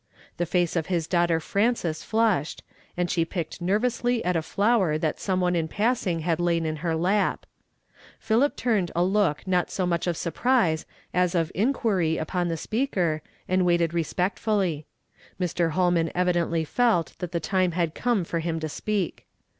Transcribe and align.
The 0.37 0.47
face 0.47 0.75
of 0.75 0.87
his 0.87 1.05
daughter 1.05 1.39
Frances 1.39 2.03
flushed, 2.03 2.63
and 2.97 3.07
she 3.07 3.23
picked 3.23 3.61
nervously 3.61 4.25
at 4.25 4.35
a 4.35 4.41
flower 4.41 4.97
that 4.97 5.19
some 5.19 5.39
one 5.41 5.55
in 5.55 5.67
passing 5.67 6.21
had 6.21 6.39
laid 6.39 6.65
in 6.65 6.77
her 6.77 6.95
lap. 6.95 7.45
Philip 8.19 8.55
turned 8.55 8.89
a 8.95 9.03
look 9.03 9.45
not 9.45 9.69
so 9.69 9.85
much 9.85 10.07
of 10.07 10.17
surprise 10.17 10.87
as 11.13 11.35
of 11.35 11.51
inquiry 11.53 12.17
upon 12.17 12.47
the 12.47 12.57
speaker, 12.57 13.21
and 13.47 13.63
waited 13.63 13.93
respectfully. 13.93 14.87
Mr. 15.39 15.69
Hol 15.73 15.91
man 15.91 16.11
evidently 16.15 16.63
felt 16.63 17.13
that 17.19 17.31
the 17.31 17.39
time 17.39 17.73
had 17.73 17.93
come 17.93 18.23
for 18.23 18.39
him 18.39 18.59
to 18.61 18.69
speak. 18.69 19.27